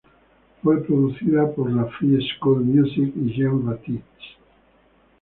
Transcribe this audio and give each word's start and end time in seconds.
Fue 0.63 0.81
producida 0.83 1.51
por 1.51 1.71
la 1.71 1.85
Free 1.85 2.27
School 2.35 2.63
Music 2.65 3.13
y 3.17 3.33
Jean 3.35 3.63
Baptiste. 3.63 4.03